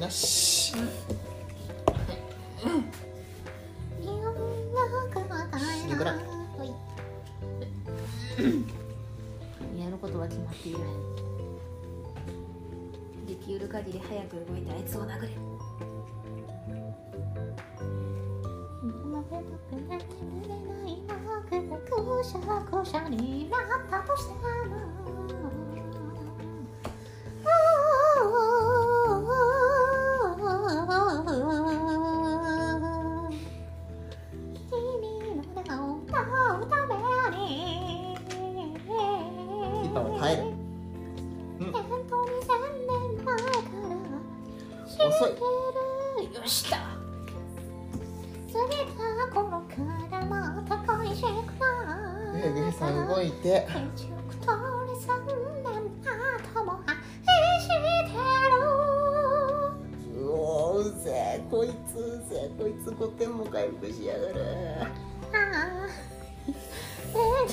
[0.00, 0.74] なしシ
[5.94, 6.12] グラ
[9.78, 10.78] やることは決まっている
[13.28, 15.28] できうる限り早く動いてあいつを殴れ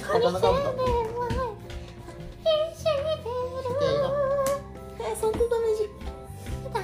[0.09, 1.29] 本当に千年前
[2.45, 3.03] 愛してる
[4.99, 5.83] えそんなダメージ
[6.73, 6.79] だ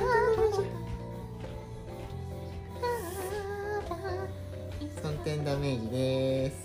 [5.02, 6.56] 3点ダメージです。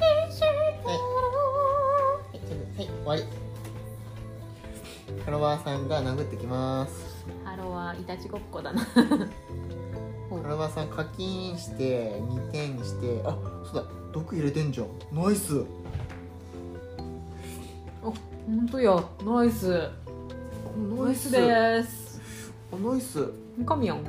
[0.00, 0.50] 愛してる
[0.84, 0.92] は
[2.32, 3.22] い、ちょっとはい、終わり
[5.24, 7.26] カロバーさんが殴ってきます。
[7.44, 8.86] ハロはいたちごっこだな
[11.16, 14.88] ロバーさん課金して2点にしてあ、そうだ毒入れてんじゃん。
[15.12, 15.64] ナイス。
[18.02, 18.10] お
[18.46, 19.04] 本当や。
[19.24, 19.90] ナイス。
[20.96, 21.30] ナイス。
[21.30, 22.20] です。
[22.72, 23.30] あナイス。
[23.64, 24.04] 神やん。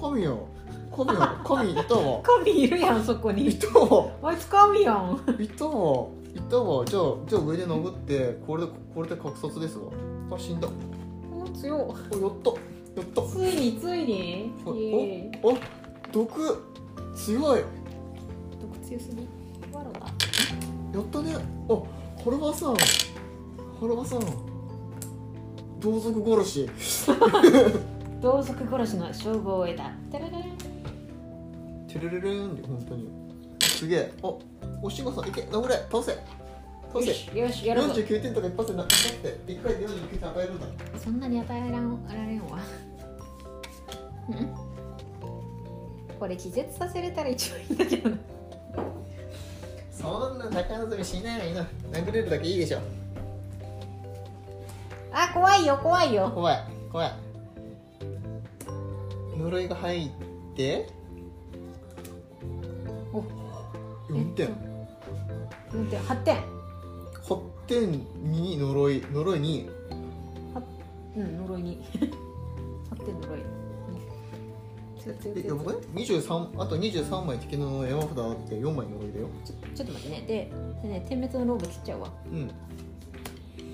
[0.00, 0.48] 神よ
[0.94, 2.20] 神よ神いたわ。
[2.24, 4.08] 神いるやんそこいにたわ。
[4.22, 5.20] あいつ神やん。
[5.42, 6.06] いたわ。
[6.34, 6.84] いたわ。
[6.84, 9.84] じゃあじゃあ上で殴ってこれでこれで格殺ですわ。
[10.30, 10.68] あ死んだ。
[11.32, 11.78] お強っ。
[11.78, 12.50] おやった。
[12.50, 13.22] やった。
[13.22, 14.52] ついについに。
[14.64, 15.83] おおお
[16.14, 16.62] 毒
[17.16, 17.64] 強い。
[18.60, 19.26] 毒強すぎ？
[19.74, 20.00] わろだ。
[20.00, 21.34] やったね。
[21.68, 22.74] あハルバさん。
[22.76, 22.80] ハ
[23.86, 24.20] ルバさん。
[25.80, 26.70] 同族殺し。
[28.22, 29.90] 同族殺しの称号を得た。
[30.10, 30.44] てれれれ
[31.88, 33.08] テレレレンって本当に。
[33.60, 34.12] すげえ。
[34.22, 34.32] あ
[34.82, 35.74] おしんごさんいけ殴れ。
[35.90, 36.12] 倒せ。
[36.12, 37.06] 倒せ。
[37.06, 38.94] よしよしやるぞ49点とか一発でなって
[39.52, 40.66] 1回で49点与えるんだ。
[41.02, 42.58] そんなに与えらんられんわ。
[44.28, 44.63] うん？
[46.18, 48.16] これ気絶させれたら一番いいんだけどな。
[49.90, 52.78] そんな高望みしないの殴れるだけいいでしょ。
[55.12, 56.30] あ怖いよ怖いよ。
[56.34, 57.12] 怖い怖い。
[59.38, 60.10] 呪いが入っ
[60.56, 60.88] て。
[63.12, 63.20] お
[64.12, 64.48] 4点
[65.72, 66.36] 4点8点
[67.22, 67.36] 8
[67.66, 67.90] 点
[68.30, 69.70] に呪い呪いに。
[71.16, 71.80] うん呪いに。
[72.90, 73.53] 8点呪い
[75.04, 75.76] 強い強いえやばくない
[76.06, 79.28] 23あと23枚敵の山札あって4枚呪いだよ。
[79.44, 80.24] ちょちょっと待ってね。
[80.26, 80.50] で
[80.82, 82.12] でね点滅のローブ切っちゃうわ。
[82.26, 82.48] うん。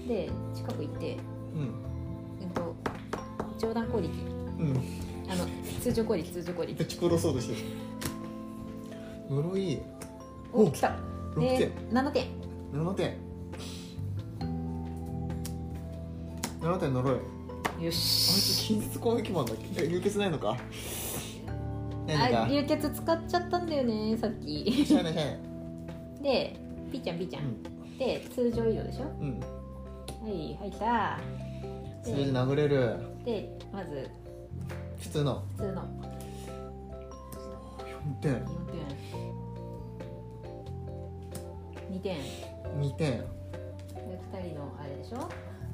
[0.08, 1.16] で近く行って。
[1.54, 1.74] うん。
[2.40, 2.74] えっと
[3.58, 4.08] 上段攻撃。
[4.58, 4.76] うん。
[5.28, 5.46] あの
[5.80, 6.74] 通常攻撃通常攻撃。
[6.74, 7.58] ぶち殺そうとしてる
[9.30, 9.78] 呪い。
[10.52, 10.96] おお来た。
[11.36, 11.58] 6点。
[11.58, 12.26] で7点。
[12.72, 13.16] 7点。
[16.60, 17.12] 7点呪い。
[17.14, 19.84] あよいつし近接攻撃マンだっけ？
[19.84, 20.56] え流血ないのか？
[22.16, 24.84] あ流血使っちゃったんだよねさっき。
[24.84, 25.38] しゃあないしゃあない
[26.22, 26.56] で
[26.92, 27.62] ピーちゃんピーちゃん、うん。
[27.98, 29.04] で通常移動でしょ？
[29.20, 29.40] うん。
[29.40, 29.46] は
[30.28, 31.18] い入った。
[32.02, 32.96] それで殴れる。
[33.24, 34.10] でまず。
[34.98, 35.42] 普通の。
[35.56, 35.82] 普通の。
[35.82, 35.86] 4
[38.20, 38.32] 点。
[38.32, 38.46] 4点。
[41.90, 42.02] 2点。
[42.02, 42.16] で
[42.80, 43.24] 2点2
[44.46, 45.28] 人のあれでしょ？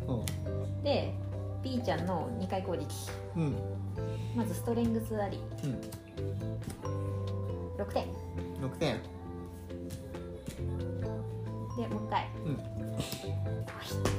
[0.06, 0.24] うん。
[0.82, 1.12] で
[1.62, 2.86] ピーちゃんの2回攻撃。
[3.36, 3.54] うん。
[4.36, 5.40] まずストレングスあり。
[5.64, 5.80] うん
[6.16, 8.06] 6点。
[8.60, 9.00] 6点。
[11.76, 12.28] でもう一回。
[12.44, 12.52] うん。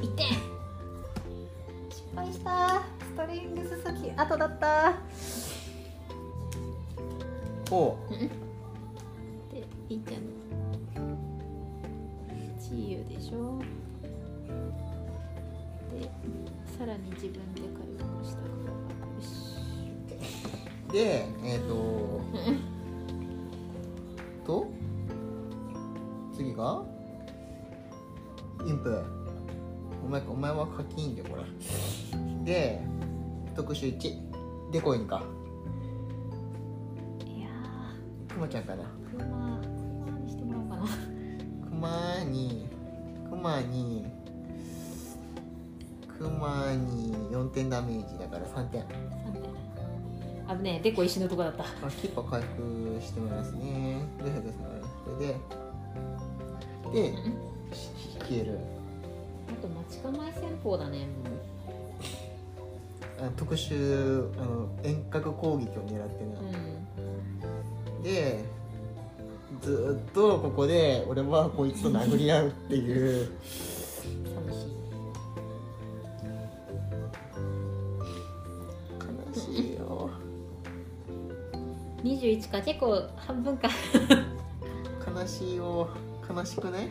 [0.02, 0.28] 1点。
[1.90, 2.84] 失敗した。
[3.00, 4.12] ストレングス先。
[4.16, 4.94] 後だった。
[7.72, 7.98] おう。
[9.52, 10.22] でピーちゃん
[12.56, 13.60] 自由でしょ。
[16.00, 16.10] で
[16.78, 17.42] さらに自分
[34.72, 35.22] でこいんか。
[37.28, 37.48] いや
[38.28, 38.84] くまちゃんかな。
[38.84, 39.68] くまく
[40.12, 40.84] まにしてもらおうかな。
[40.84, 42.68] くまに。
[43.30, 44.04] くまに。
[46.18, 47.14] くまに。
[47.30, 48.82] 4点ダメージだから3点。
[48.82, 48.88] 3
[50.48, 50.58] 点。
[50.58, 50.82] 危ねえ。
[50.82, 51.64] でこ石のとこだった。
[51.64, 51.68] あ
[52.02, 54.02] キパ回復してもらいますね。
[54.18, 54.30] どう
[55.06, 55.36] それで。
[57.12, 57.14] で
[58.22, 58.58] 消える。
[59.50, 61.08] あと待ち構え戦法だねもう。
[63.36, 66.38] 特殊あの遠隔攻撃を狙ってね、
[66.98, 68.04] ううん。
[68.04, 68.46] で
[69.62, 73.32] ずーっとここで俺はこいつと殴り合うっていう。
[73.34, 74.72] 寂しい。
[79.56, 80.10] 悲しいよ。
[82.04, 83.70] 21か結構半分か。
[85.16, 85.90] 悲しいよ。
[86.30, 86.90] 悲しくない？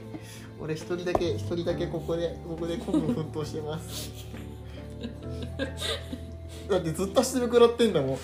[0.58, 4.10] 俺一人だけ一人だけここでここで孤軍奮闘してます
[6.68, 8.18] だってずっと足止め食らってんだもん。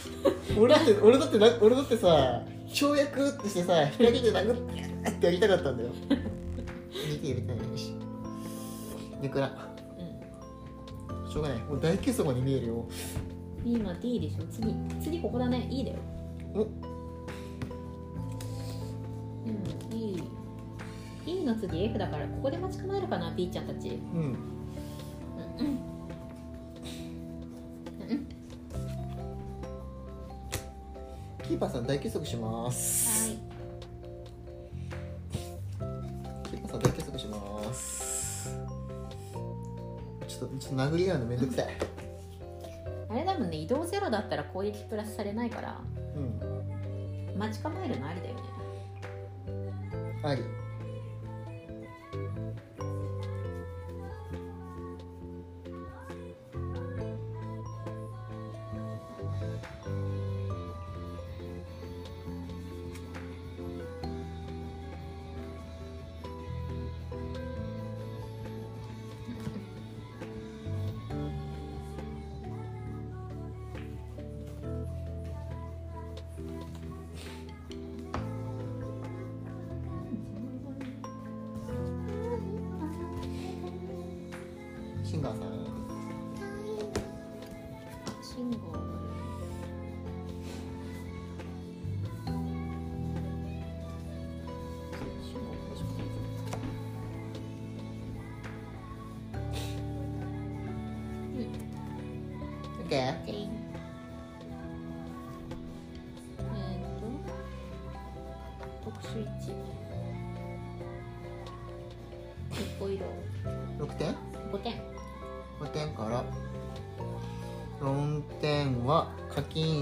[0.58, 4.56] 俺だって俺だってな俺だってさ跳躍ってしてさ左で殴っ
[5.04, 5.90] てってやりたかったんだよ。
[7.10, 7.78] 見てやりたいのに。
[7.78, 7.94] し
[9.20, 9.74] でくら。
[9.98, 11.30] うん。
[11.30, 11.58] しょうがない。
[11.60, 12.86] もう大結束に見えるよ。
[13.64, 14.44] の D でしょ。
[14.50, 15.68] 次次ここだね。
[15.70, 15.98] E だよ。
[16.54, 16.62] お。
[16.62, 16.68] うん
[19.96, 20.22] E
[21.24, 23.88] E の次 F だからここで待ち構えるかな B ちゃんたち。
[23.88, 24.36] うん。
[25.58, 25.91] うん
[31.62, 33.30] パーさん大結束します。
[33.30, 33.38] はい。
[36.50, 38.50] キーパーさん大結束します。
[40.26, 41.66] ちょっとちょっと殴り合うのめんどくさい。
[43.10, 45.80] あれだもんね移動ゼロだったら攻撃プラスされないから。
[46.16, 47.38] うん。
[47.38, 48.40] 待ち構えるのありだよね。
[50.24, 50.42] あり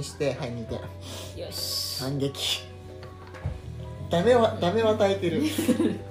[0.00, 0.78] 課金してはい2点
[1.44, 2.02] よし。
[2.02, 2.62] 反撃。
[4.10, 5.42] ダメはダメは与えてる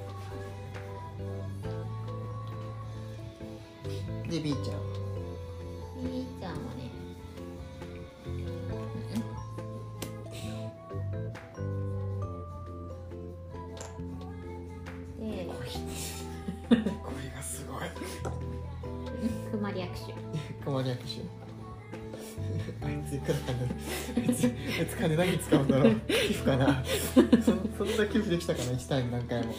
[28.53, 29.53] んな寄付できたかな1単位何回も。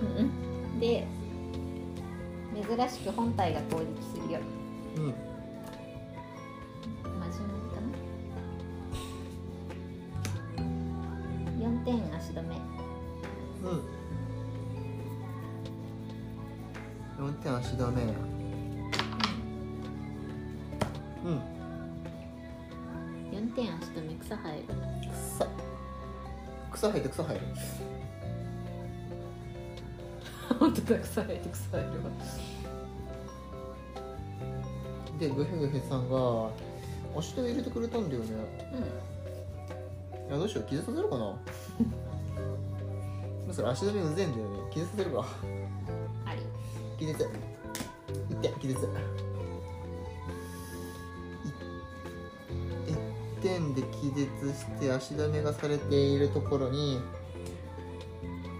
[0.00, 0.80] うん。
[0.80, 1.06] で
[2.54, 4.40] 珍しく本体が攻撃するよ。
[4.96, 5.14] うん。
[7.18, 7.88] マジノリかな
[11.66, 12.56] ？4点足止め。
[13.64, 13.76] うん。
[17.18, 18.02] 4点足止め
[21.24, 21.32] うん。
[23.32, 24.64] 4点足止め草生える。
[24.68, 24.74] 草
[26.80, 27.40] 草生えて草生える
[30.60, 31.94] 本当だ草生えて草生えるわ
[35.18, 36.50] でグヘグヘさんが
[37.16, 38.28] 足手で入れてくれたんだよね。
[40.28, 41.34] いやどうしよう気絶させるかな。
[43.52, 45.26] それ足止めうぜえんだよね気絶させるか。
[46.26, 46.42] あり。
[46.96, 47.28] 気絶いっ
[48.40, 48.80] て気絶
[53.40, 57.00] 点で気絶して足止めがされているところに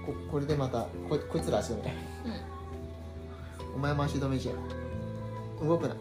[0.06, 1.94] ここれでまたここいつら足止め。
[3.68, 3.74] うん。
[3.76, 5.68] お前も足止めじゃん。
[5.68, 5.96] 動くな。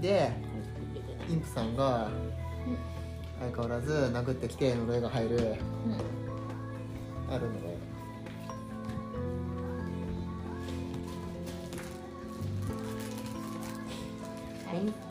[0.00, 0.32] で
[1.28, 2.10] インプさんが
[3.40, 5.36] 相変わらず殴ってきて呪いが入る。
[5.36, 5.40] う
[7.30, 7.34] ん。
[7.34, 7.77] あるので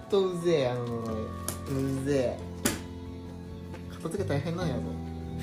[0.09, 2.39] とうぜえあのうぜえ。
[3.93, 4.81] 片付け大変なんやぞ。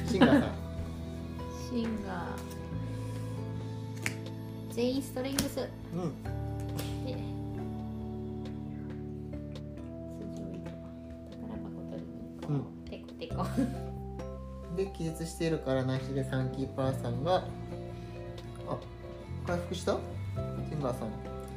[0.07, 0.51] シンガーさん。
[1.71, 2.29] シンガー。
[4.71, 5.57] 全員ストレングス。
[5.57, 6.13] でうん。
[10.31, 10.71] 筋をいと
[11.31, 12.55] 宝箱取りに行こ
[12.87, 13.45] う、テコテコ。
[14.77, 17.45] で気絶しているからなしでサンキーパーさんが
[18.67, 18.79] あ
[19.47, 19.95] 回復した？
[19.95, 21.09] ティンガーさん。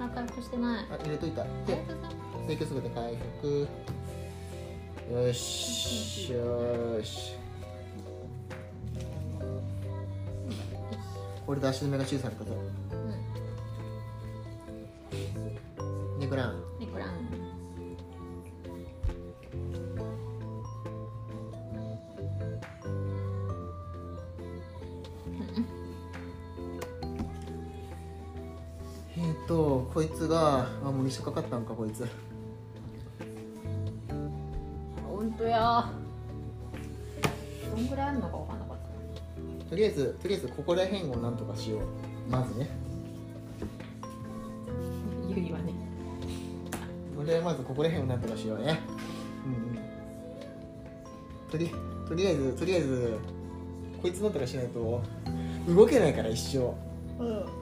[0.06, 0.86] あ回復してない。
[0.92, 1.44] あ入れといた。
[1.44, 2.17] ありでがとうございます
[2.48, 3.68] 請求すぐで回復。
[5.12, 7.36] よしよし。
[11.46, 12.56] これで足止めが注意されたぞう
[16.16, 16.64] んネクラン。
[16.80, 17.10] ネコラン。
[29.18, 32.08] えー、とこいつがあもう一緒かかったんかこいつ
[35.48, 35.90] 本当や
[37.76, 38.78] どんぐらいあるのか分かんなかっ
[39.64, 39.70] た。
[39.70, 41.82] とりあえずとりあえずここら辺をなんとかしよう。
[42.30, 42.70] まずね。
[45.30, 45.74] ゆいはね。
[47.16, 48.80] これまずここら辺をなんとかしようね。
[49.46, 49.80] うんうん。
[51.50, 51.72] とり
[52.08, 53.18] とりあえずとりあえず
[54.02, 55.02] こいつなんとかしないと
[55.68, 56.66] 動けないから一生。
[56.66, 56.74] は
[57.54, 57.57] い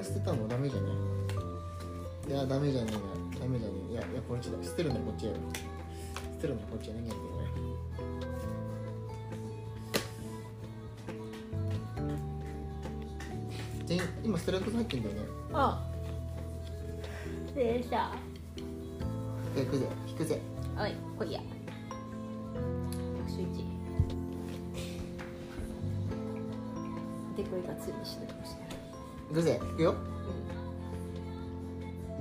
[0.00, 0.92] れ捨てたのダメじゃない
[2.28, 2.94] いやダメじゃねえ。
[2.94, 3.00] な
[3.40, 3.92] ダメじゃねえ。
[3.92, 5.38] いやいやこれちょっと捨てるならこっちやろ
[6.34, 7.30] 捨てるならこっちや何やってんの
[13.86, 15.20] 全員今ストレート入ってんだよね。
[15.52, 15.86] あ。
[17.54, 17.84] で
[19.64, 19.86] くぜ。
[20.06, 20.40] 引くぜ。
[20.78, 21.40] おい来いや。
[27.70, 28.69] がついに死ぬかもしれない
[29.30, 29.94] 引くぜ引くよ。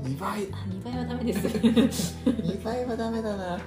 [0.04, 0.48] 2倍。
[0.52, 1.48] あ2倍はダメです。
[2.24, 3.60] 2倍はダメだな。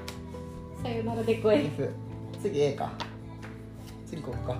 [0.83, 1.67] さよならでこい。
[1.67, 1.91] F
[2.41, 2.93] 次 A か。
[4.07, 4.57] 次ここか。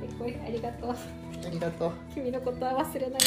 [0.00, 0.36] でこい。
[0.46, 0.90] ありがとう。
[0.90, 0.96] あ
[1.50, 1.92] りがとう。
[2.14, 3.18] 君のことは忘れないよ。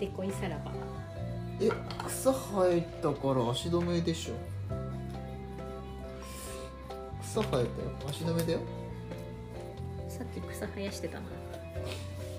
[0.00, 0.72] でこいさらば。
[1.60, 1.70] え
[2.06, 4.34] 草生えたから足止めでしょ。
[7.22, 7.68] 草生えたよ。
[8.08, 8.60] 足止めだよ
[10.40, 11.26] き草生やしてたな。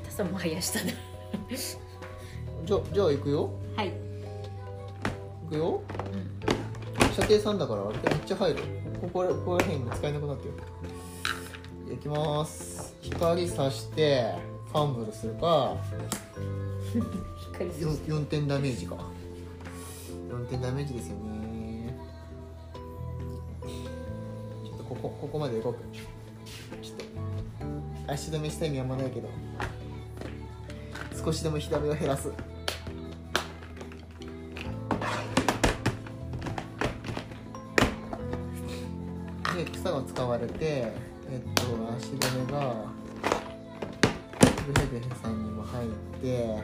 [0.06, 0.92] タサも生やしたな。
[2.66, 3.50] じゃあじゃあ行くよ。
[3.76, 3.94] はい、
[5.44, 5.82] 行くよ。
[7.16, 8.64] 射程3だからめっちゃ入る。
[9.02, 10.46] ここらここら辺も使えなくなって
[11.88, 11.94] る。
[11.94, 12.96] いきます。
[13.02, 14.36] 光さして
[14.72, 15.76] ファンブルするか。
[17.52, 18.96] 光す 4, 4点ダメージか。
[20.30, 21.98] 4点ダメージですよね。
[23.64, 25.78] ちょっとここここまで動く
[28.12, 29.30] 足止めした意味あんまないけど。
[31.24, 32.32] 少しでも火ダメを減らす。
[39.56, 40.92] で草が使われてえ
[41.38, 41.64] っと
[41.98, 42.86] 足止めが
[44.66, 45.90] グヘグヘさんにも入っ
[46.22, 46.64] て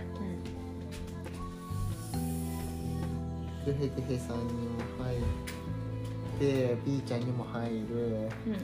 [3.65, 5.19] グヘグヘさんにも入っ
[6.39, 8.29] て B ちゃんにも入る。
[8.47, 8.55] うん、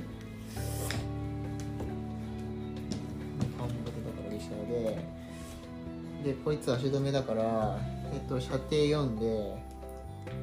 [6.24, 7.80] でこいつ足止めだから
[8.14, 9.56] えっと射程4で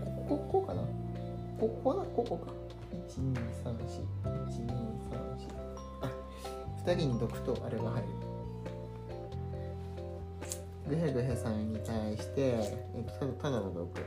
[0.04, 0.82] ここここかな？
[1.60, 2.02] ここな？
[2.02, 2.52] ここか。
[3.08, 3.18] 12341234
[6.02, 6.10] あ
[6.84, 8.08] 2人に毒とあれが入る。
[10.88, 14.00] グヘグヘさんに対して、えっと、ただただの毒。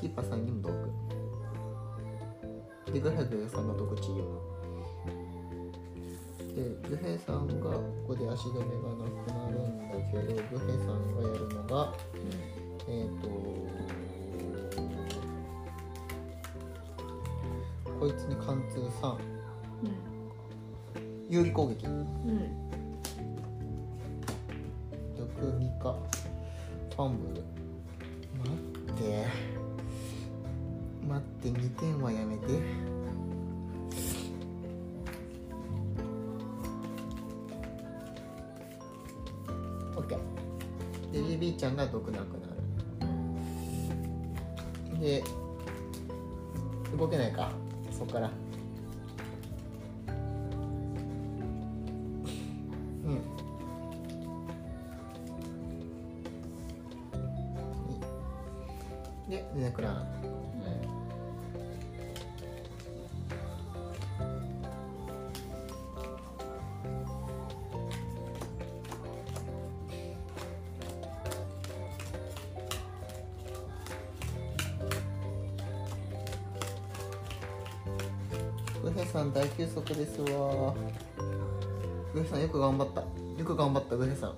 [0.00, 0.72] キーパーさんにも毒。
[2.92, 4.47] でグヘグヘさんの毒治療。
[6.58, 11.94] でグヘさんがここで足止めがなくなるんだけどグヘさんがやるのが
[12.88, 13.28] えっ、と
[18.00, 19.16] こいつに貫通3
[21.30, 21.86] 有利攻撃。
[21.86, 21.92] うん。
[21.92, 22.68] うん
[25.16, 25.94] 毒2か。
[26.96, 27.57] ファンブル
[41.78, 42.48] が毒なくな
[44.96, 45.00] る。
[45.00, 45.22] で
[46.98, 47.52] 動けないか。
[47.96, 48.30] そっから。
[53.04, 53.22] うん。
[59.30, 60.37] で寝なくなる
[79.58, 80.72] 休息ですわ。
[82.14, 83.00] グヘさんよく頑張った。
[83.00, 84.34] よく頑張ったグヘさん。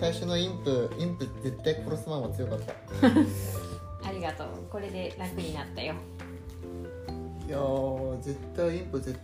[0.00, 2.72] 最初のインプインプ絶対殺すマンは強かった。
[4.08, 4.48] ありがとう。
[4.70, 5.94] これで楽になったよ。
[7.46, 9.20] いやー絶対インプ絶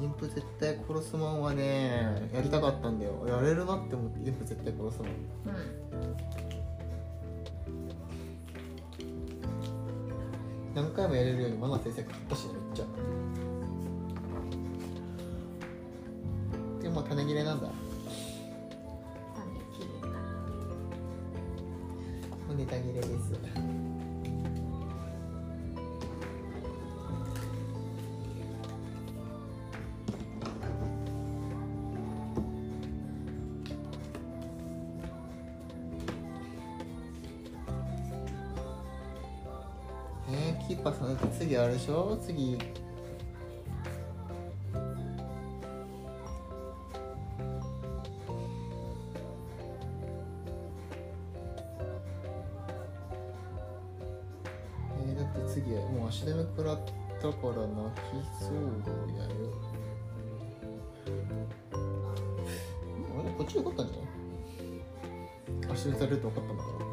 [0.00, 3.26] インプ絶対殺すマンはねやりたかったんだよ。
[3.28, 5.87] やれるなって思ってインプ絶対殺すマンうん
[10.78, 12.84] 何回もやれるようにマナ先生買ったしねめっちゃ。
[16.80, 17.68] でも種切れなんだ。
[19.34, 20.06] 種切れた
[22.46, 23.32] もうネタ切れです
[41.68, 42.16] 次あれでしょ？
[42.24, 42.54] 次。
[42.54, 42.56] え、
[55.14, 56.78] だって次はもう足止め食らっ
[57.20, 57.40] たから泣き
[58.40, 58.54] そう
[59.18, 59.30] やよ。
[63.20, 64.02] あれこっちでよかったんじゃな
[65.68, 65.72] い？
[65.72, 66.87] 足止めされると分かったんだから。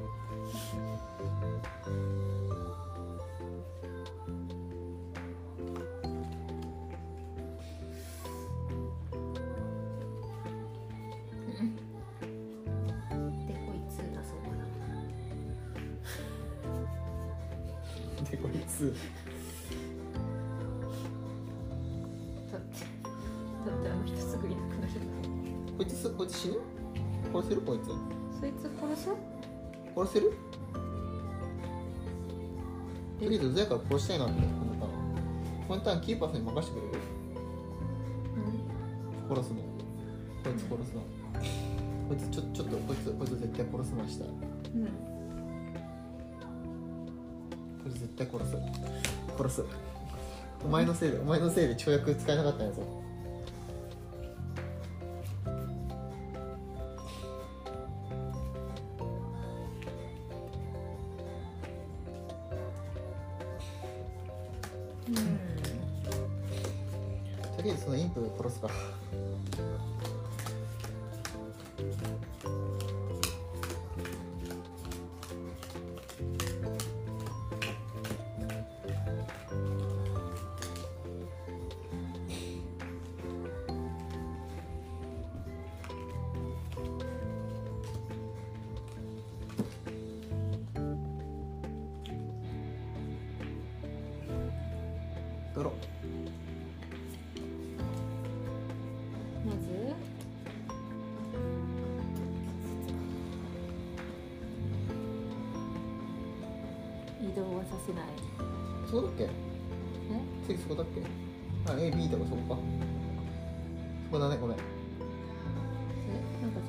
[18.68, 18.94] つ。
[22.52, 22.86] だって
[23.66, 24.94] だってあの人すぐいなくなる
[25.78, 26.60] こいつすこいつ死ぬ？
[27.34, 27.62] 殺せる？
[27.62, 27.88] こいつ。
[28.40, 29.10] そいつ殺す？
[29.96, 30.34] 殺せる？
[33.20, 34.34] とりあえずうざいから殺したいなって。
[34.36, 34.92] このターン。
[35.68, 37.00] このターンキーパーさんに任せてくれる？
[39.30, 39.36] うん。
[39.36, 39.62] 殺すの。
[39.62, 39.66] こ
[40.50, 41.02] いつ殺すの。
[42.08, 44.26] こいつちょちょっとこいつこいつ絶対殺すました。
[44.26, 44.32] こ
[44.76, 45.15] うん
[47.96, 48.58] 絶対殺す。
[49.38, 49.64] 殺す。
[50.64, 53.05] お前のせいでお前のせいで跳躍使えなかったんやぞ。
[95.56, 95.72] ドロ
[99.46, 99.58] まず
[107.22, 108.04] 移動はさせない。
[108.90, 109.24] そこだっけ？
[109.24, 109.28] え？
[110.46, 111.02] 次そこだっけ？
[111.72, 112.62] あ AB とかそこか。
[114.06, 114.58] そこだねごめん。
[114.58, 114.60] い
[116.42, 116.44] え？
[116.44, 116.66] なんか違っ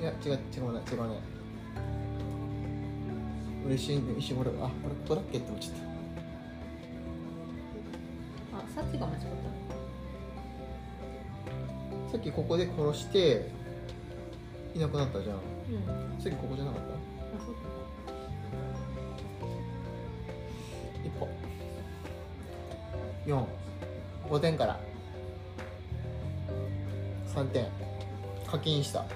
[0.00, 0.04] た？
[0.04, 1.20] や違う違うね違うね。
[3.66, 5.38] 嬉しいね一瞬俺あこれここだっけ？
[5.38, 5.91] って思っちゃった
[12.22, 13.48] きここで殺して
[14.74, 15.36] いなくなったじゃん。
[15.36, 16.20] うん。
[16.20, 16.92] 次ここじゃなかった？
[21.04, 21.28] 一歩。
[23.26, 24.80] 45点から。
[27.34, 27.66] 3点。
[28.46, 29.04] 課金した。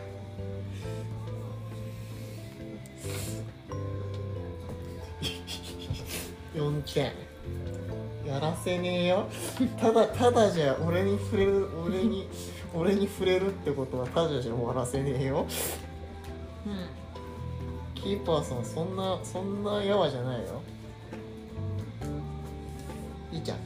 [6.54, 7.12] 4点。
[8.26, 9.28] やらせねえよ。
[9.78, 12.28] ただただじゃ俺に触れる俺に
[12.76, 15.46] 俺に触れるってことはただじゃ終わらせねえよ。
[16.66, 16.88] うん。
[17.94, 20.60] キーパーさんそんなそんなやわじゃないよ。
[23.32, 23.58] いいちゃん。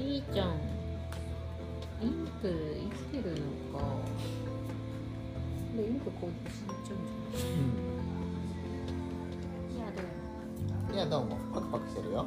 [0.00, 0.48] いいちゃん
[2.00, 3.34] インプ生きてる
[3.72, 3.84] のか。
[5.76, 5.82] 部
[6.12, 7.04] こう死んじゃうん
[9.70, 9.90] じうゃな
[10.92, 10.94] い？
[10.94, 11.24] いやどう？
[11.24, 11.54] もんいやどうも。
[11.54, 12.26] パクパクしてるよ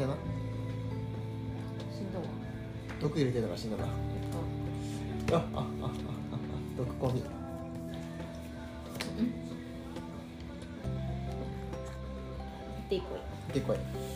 [0.00, 0.14] だな。
[1.92, 2.28] しんどいわ。
[3.00, 3.88] 毒入れてたから死んだなあ
[5.32, 5.90] あああああ
[6.76, 7.22] 毒込み
[12.90, 13.04] でこ
[13.50, 14.09] いでこい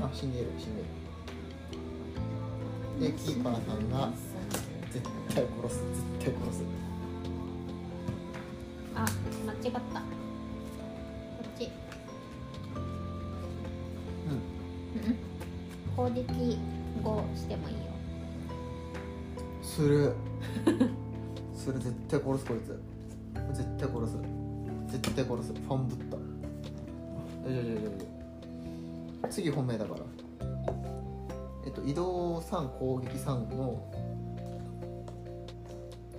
[0.00, 0.88] あ死んでる死んでる。
[3.00, 4.10] でキーパーさんが
[4.90, 5.82] 絶対殺す
[6.18, 6.62] 絶対殺す。
[8.94, 9.06] あ
[9.46, 9.78] 間違った。
[9.80, 9.82] こ
[11.42, 11.70] っち。
[14.26, 14.32] うん。
[15.00, 15.16] うん。
[15.96, 16.58] 攻撃
[17.02, 17.80] 後してもいいよ。
[19.62, 20.14] する。
[21.54, 22.80] する絶対殺すこいつ。
[23.56, 24.16] 絶対殺す。
[24.88, 25.52] 絶対殺す。
[25.52, 26.16] ファンぶった。
[26.16, 28.11] 大丈夫大丈夫
[29.32, 30.00] 次本命だから。
[31.64, 33.82] えっと移動3攻撃3の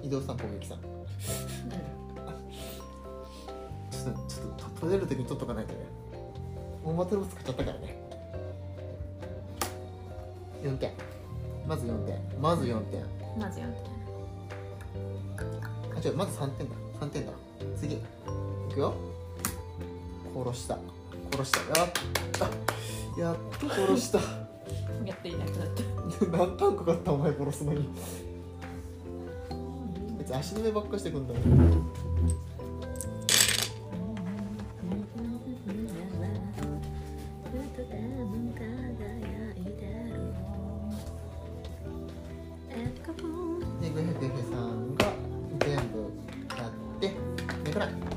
[0.02, 5.80] 移動3攻撃3ちょっとちょっとと取れる時に取っとかないとね。
[6.84, 7.95] 大マトロ使っちゃったからね。
[10.63, 10.91] 4点。
[11.67, 12.19] まず4点。
[12.41, 13.06] まず4点。
[13.39, 13.73] まず4点。
[15.95, 16.76] あ違うまず3点だ。
[16.99, 17.32] 3点だ。
[17.78, 17.95] 次。
[17.95, 17.99] い
[18.73, 18.93] くよ。
[20.36, 20.80] 殺した
[21.33, 21.59] 殺した。
[21.79, 21.91] やっ
[23.15, 24.19] たやっと殺した。
[24.19, 26.37] やっといなくなった。
[26.37, 27.89] 何ターンかかったお前殺すのに。
[30.19, 31.43] 別に足の目ばっかしてくんだもん。
[43.81, 44.95] でグヘグヘさん。
[44.95, 45.05] が
[45.59, 45.97] 全部
[46.57, 47.11] やって
[47.65, 48.12] めくらい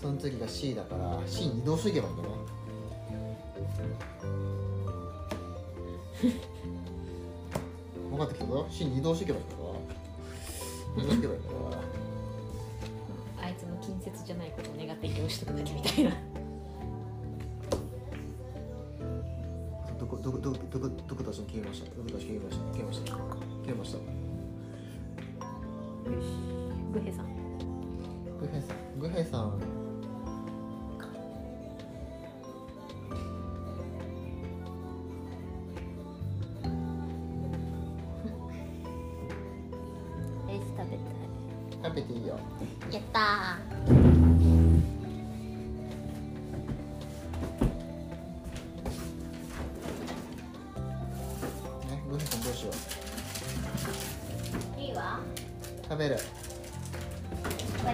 [0.00, 2.28] その次が C だから C に移動していけばいいんだね。
[8.10, 8.66] 分かってきたぞ。
[8.70, 9.74] C に移動していけばいいんだわ。
[10.96, 11.82] 移動していけばいいんだわ。
[13.42, 16.10] あいつの近接じゃないことを願って移動しとくだけみたいな。
[19.98, 21.90] どこどこどこどこどこたちに消えました？
[21.96, 22.64] どこたち消えました？
[22.72, 23.12] 消えました？
[23.12, 23.26] 消
[23.68, 23.98] えました。
[23.98, 24.04] よ
[26.22, 26.24] し。
[26.92, 27.24] グヘさん。
[28.40, 28.76] グヘさん。
[29.00, 29.87] グヘさん
[41.88, 42.38] 食べていいよ。
[42.90, 43.92] いやったー。
[51.88, 52.20] ねどう
[52.52, 52.72] しよ
[54.76, 54.80] う。
[54.80, 55.20] いいわ。
[55.84, 56.16] 食べる。
[56.16, 56.20] わ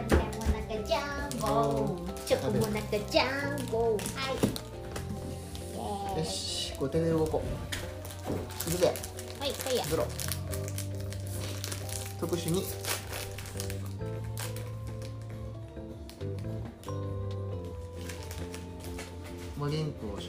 [0.09, 0.99] たもなかジャ
[1.37, 1.97] ンボ。
[2.27, 3.23] チョコもなかジャ
[3.63, 3.93] ンボ。
[3.93, 4.01] はい。
[4.03, 4.47] イ
[5.77, 6.19] エーイ。
[6.19, 8.33] よしこう手で動こう。
[8.65, 8.93] 行くぜ
[9.39, 9.85] はいはいや。
[12.19, 12.65] 特殊に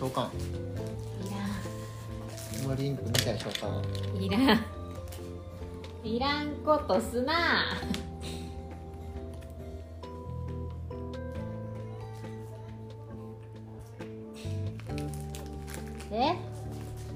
[0.06, 0.30] 召喚。
[1.26, 1.32] い
[2.68, 2.78] らん。
[2.78, 4.66] リンクみたい召喚いらん。
[6.04, 7.34] いらんことすな。
[16.12, 16.36] で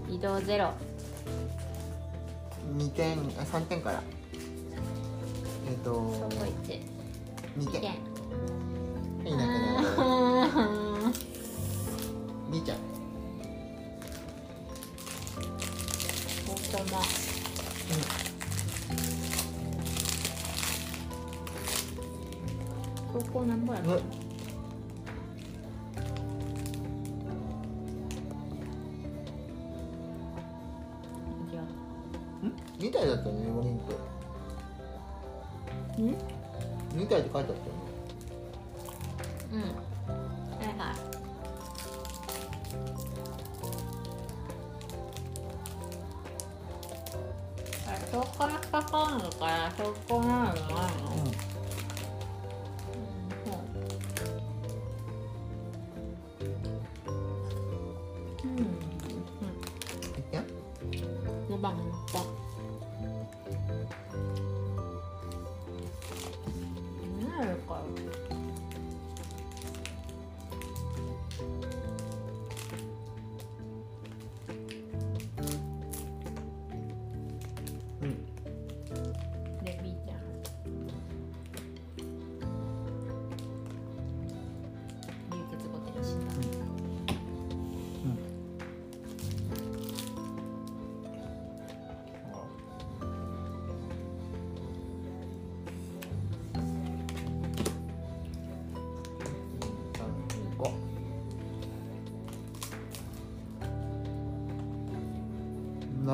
[0.10, 0.73] 移動ゼロ。
[2.75, 4.02] 2点あ3点から。
[16.89, 17.02] 高。
[17.89, 18.30] 嗯。
[23.13, 24.18] 如不能？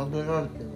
[0.06, 0.75] saldırırdı.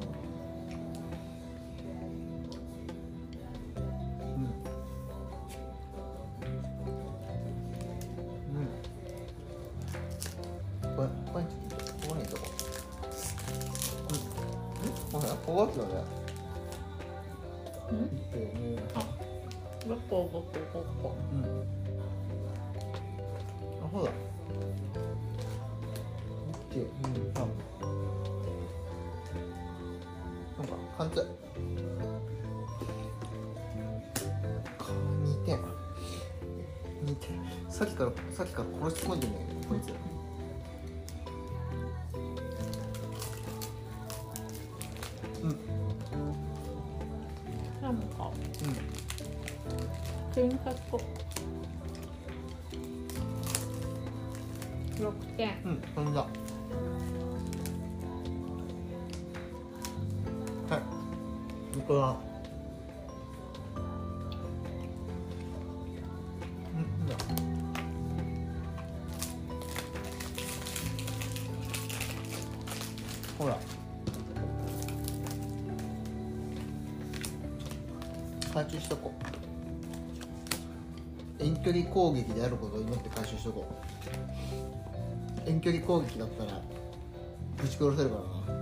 [48.64, 48.74] うん。
[50.34, 51.00] 天かこ。
[55.00, 55.50] 六点。
[55.64, 56.20] うん、そん。
[60.70, 60.78] は
[61.76, 61.78] い。
[61.78, 62.29] いくら。
[78.70, 79.14] 収しとこ
[81.40, 81.44] う。
[81.44, 83.66] 遠距離攻撃であることを祈って回収しとこ
[85.46, 85.50] う。
[85.50, 86.62] 遠距離攻撃だったら
[87.58, 88.16] ぶち殺せるか
[88.48, 88.59] らな。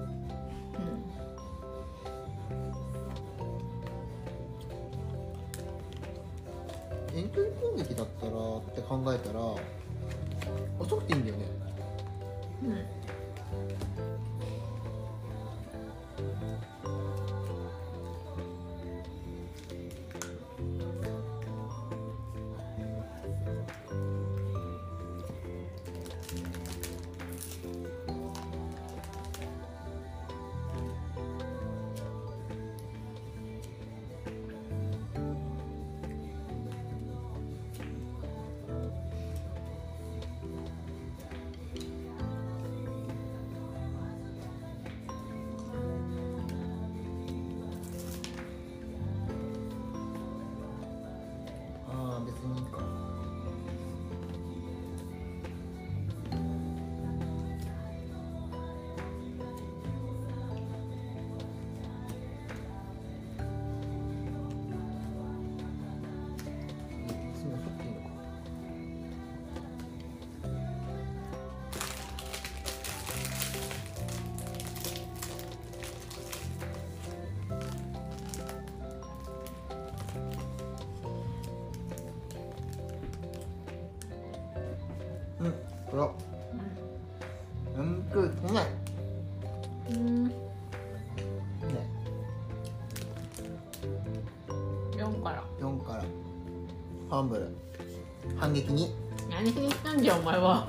[98.58, 98.91] 撃に。
[99.30, 100.66] 何しに来たんじゃお前は。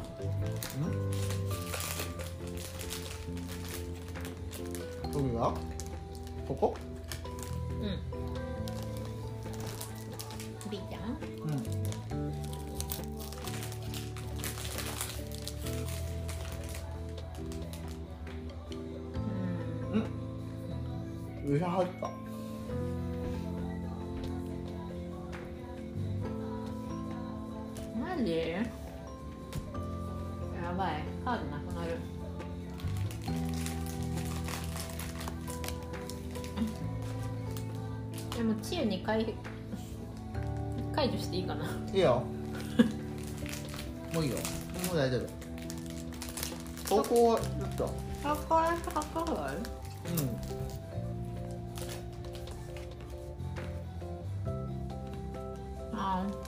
[38.39, 39.35] でも治癒に解
[40.95, 41.65] 解除していいかな。
[41.93, 42.23] いいよ。
[44.15, 44.37] もういいよ。
[44.87, 45.23] もう大丈夫。
[46.89, 49.53] 高校はちょっとあこれ測るあ
[56.23, 56.48] うん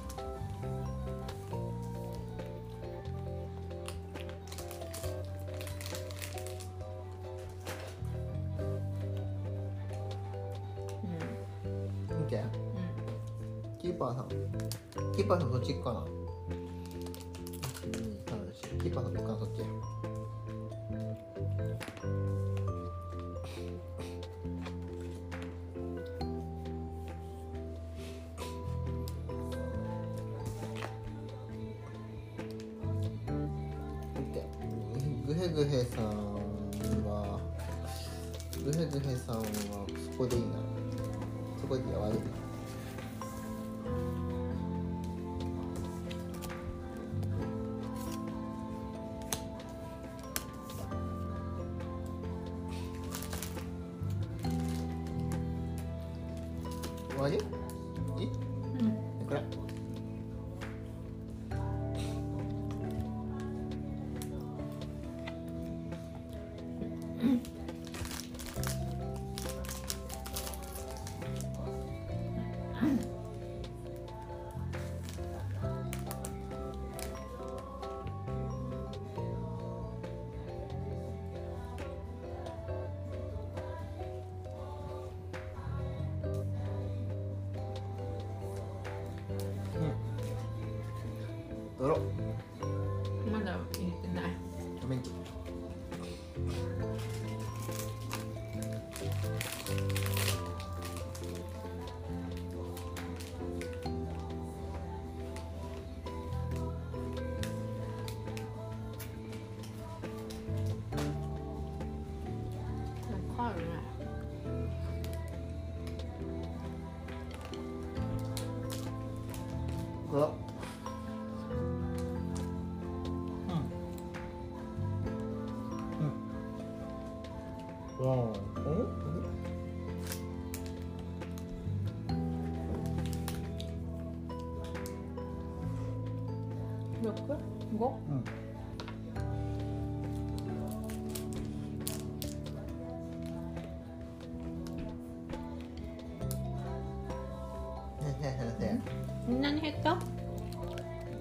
[149.31, 149.97] そんなに減った？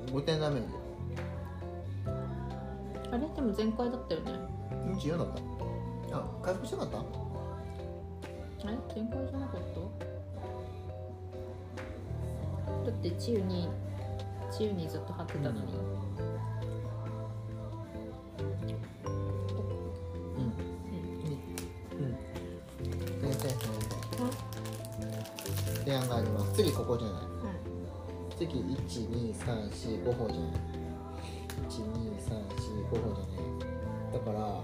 [0.08, 0.68] え5点ダメージ
[3.12, 3.20] あれ？
[3.20, 4.32] でも全開だったよね。
[4.96, 5.28] 24だっ
[6.10, 6.18] た。
[6.18, 6.98] あ回復しなかった？
[6.98, 7.04] あ
[8.72, 8.78] れ？
[8.96, 9.62] 全開じゃなかっ
[12.82, 12.90] た？
[12.92, 13.68] だって治癒に
[14.58, 16.09] 治癒にずっと貼ってたのに、うんうん
[28.50, 30.52] 次12345歩じゃない。
[31.70, 33.42] 12345歩じゃな
[34.12, 34.14] い。
[34.14, 34.62] だから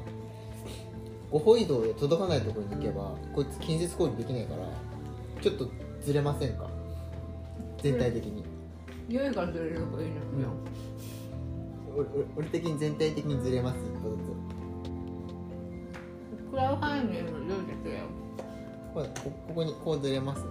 [1.31, 4.67] 5歩移動で届かないところに行けばこいつ近接攻撃できないから
[5.41, 5.69] ちょっと
[6.01, 6.69] ずれませんか？
[7.81, 8.43] 全体的に、
[9.09, 10.53] 良いからずれればいいのよ、
[11.95, 13.77] 俺俺俺的に全体的にずれます。
[13.77, 14.17] 一歩ず
[16.49, 18.07] クラウハイネの良いですよ
[18.89, 19.13] つこれこ
[19.47, 20.41] ここにこうずれます？
[20.41, 20.47] こ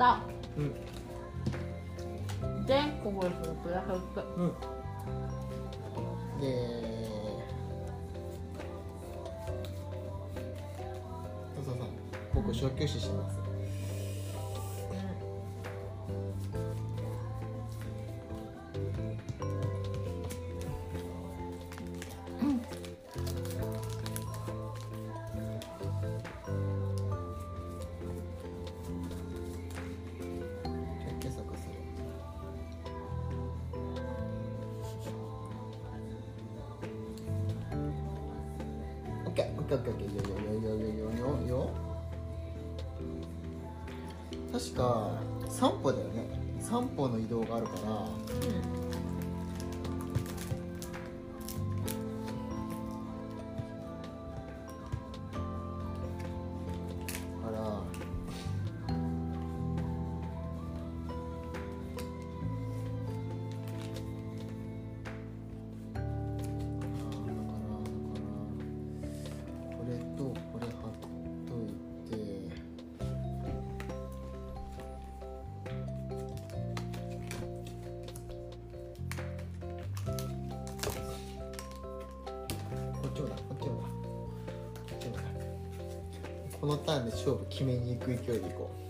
[0.00, 0.18] 歌
[0.56, 0.74] うん。
[2.66, 4.54] 全国ですよプラス1うん。
[6.40, 6.46] で
[11.54, 11.86] そうそうそう。
[12.34, 13.49] 僕小休止します
[86.60, 88.89] このターンで勝負決めに行く勢いでいこう。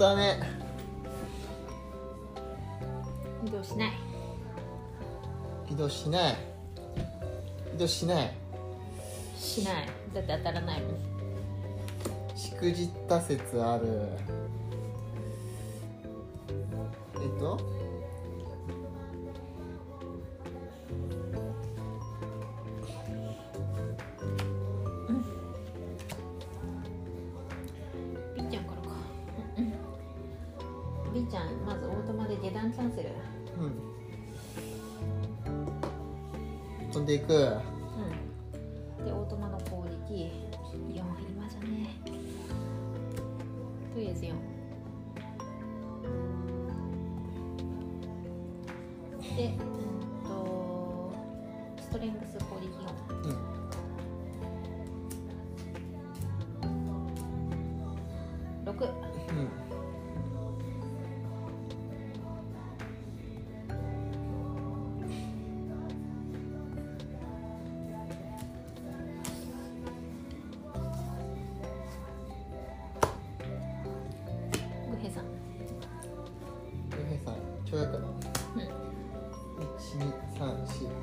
[0.00, 0.40] ったね。
[3.46, 3.92] 移動しない。
[5.70, 6.36] 移動しない。
[7.74, 8.34] 移動しない。
[9.36, 9.88] しない。
[10.14, 10.96] だって当たらないもん。
[12.34, 14.08] しくじった説ある。
[17.22, 17.79] えっと？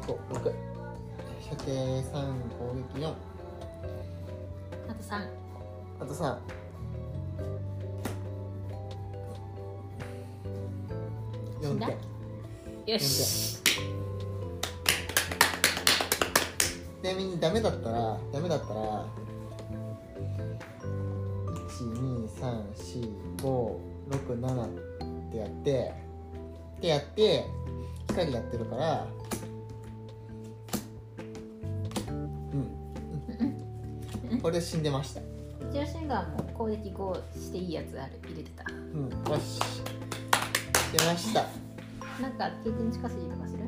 [0.08, 0.54] 12345
[1.42, 2.12] 射程3
[2.58, 2.60] 攻
[2.96, 3.06] 撃4
[4.90, 5.12] あと3
[6.00, 6.38] あと34
[11.62, 11.88] 死んだ？
[11.88, 11.98] 点
[12.94, 13.58] よし。
[17.02, 19.06] ちなみにダメだったらダメだったら
[23.38, 25.94] 1234567ってやって
[26.78, 27.46] ってやって
[28.10, 29.08] 光やってるから
[34.38, 34.42] うん。
[34.42, 35.22] これで死んでました。
[35.72, 38.14] ジオシンガーも攻撃5していいやつある。
[38.26, 38.64] 入れてた。
[38.72, 39.10] うん。
[39.10, 39.60] よし。
[40.98, 41.46] 出ました。
[42.22, 43.64] なんか経験値稼ぎとかする？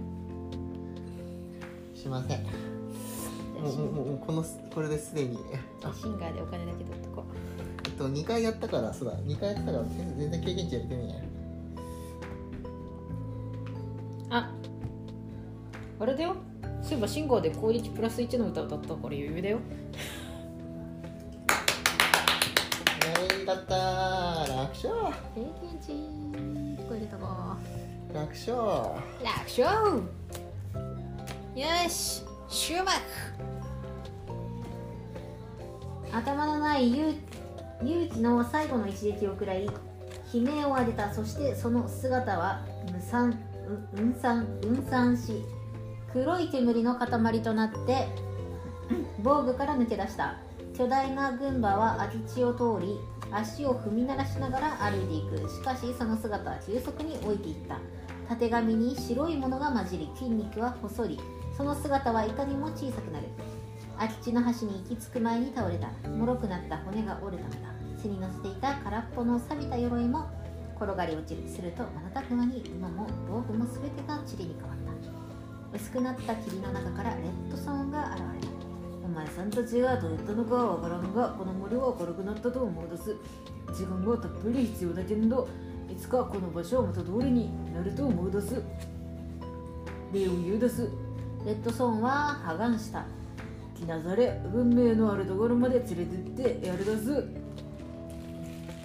[1.95, 2.43] しません。
[2.43, 5.38] もうもうもうこのこれですでに。
[5.84, 7.26] あシンガーでお金だけ取っとこ
[7.86, 9.17] えっと2回やったからそうだ。
[9.17, 11.22] 2回やったから全然経験値やれてねえやう
[14.30, 14.51] あ。
[15.99, 16.36] あれだよ。
[16.82, 19.59] そういえばシンガーで攻撃プラス1の歌歌ったから余裕だよ
[24.88, 24.94] 勝。
[25.36, 25.94] 経験値
[26.88, 27.58] これ入れたか
[28.14, 28.56] 楽勝。
[29.22, 30.02] 楽勝。
[31.56, 32.24] よし。
[32.48, 32.92] 終幕。
[36.12, 37.14] 頭のない勇
[37.84, 41.14] 勇気の最後の一撃を食らい悲鳴を上げた。
[41.14, 43.32] そしてその姿は無産
[43.68, 45.44] う運散運散し
[46.12, 48.08] 黒い煙の塊となって
[49.22, 50.38] 防具から抜け出した。
[50.76, 52.98] 巨大な軍馬は空き地を通り
[53.32, 55.50] 足を踏み鳴らしながら歩いていく。
[55.50, 57.80] しかしその姿は急速に老いていった。
[58.28, 61.20] たてがみに白いものが混じり筋肉は細り。
[61.56, 63.28] その姿はいかにも小さくなる。
[63.98, 65.90] 空き地の端に行き着く前に倒れた。
[66.08, 67.70] 脆くなった骨が折れたのだ。
[68.02, 70.30] 背に乗せていた空っぽの錆びた鎧も
[70.80, 71.48] 転がり落ちる。
[71.50, 74.78] すると瞬く間に馬も道具も全てが塵に変わっ
[75.72, 75.78] た。
[75.78, 78.59] 薄くなった霧の中からレッドソーンが現れた。
[79.20, 83.17] 前さんたちがどうやったのかはわからんがこの森は明るくなったと思うです。
[83.76, 85.49] 時間がたっぷり必要だけど
[85.91, 88.63] いつかこの場所はまた通りになると思うです。
[90.13, 90.89] 礼を言うです。
[91.45, 93.05] レッドソーンは破顔した。
[93.76, 96.05] 来なされ文明のあるところまで連れてっ
[96.59, 97.28] てやるだす。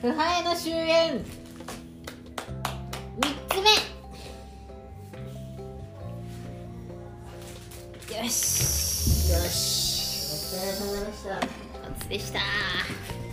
[0.01, 1.25] 腐敗の終焉。
[3.21, 3.61] 3つ
[8.11, 8.19] 目。
[8.19, 9.33] よし。
[9.33, 9.84] よし
[10.65, 11.37] れ様でした。
[11.89, 13.24] おつでした。